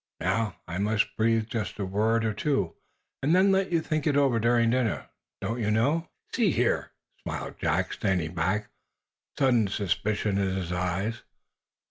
[0.19, 2.73] Now, I must breathe just a word or two,
[3.21, 5.09] and then let you think it over during dinner,
[5.41, 8.71] don't you know?" "See here," smiled Jack, standing back,
[9.37, 11.21] sudden suspicion in his eyes.